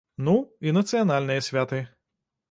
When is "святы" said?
1.49-1.83